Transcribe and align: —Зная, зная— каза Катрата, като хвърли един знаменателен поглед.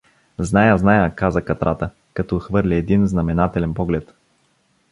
—Зная, 0.49 0.77
зная— 0.77 1.09
каза 1.19 1.41
Катрата, 1.41 1.89
като 2.13 2.39
хвърли 2.39 2.75
един 2.75 3.07
знаменателен 3.07 3.73
поглед. 3.73 4.13